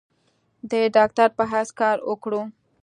د 0.69 0.73
ډاکټر 0.95 1.27
پۀ 1.37 1.43
حېث 1.51 1.69
کار 1.79 1.97
اوکړو۔ 2.09 2.41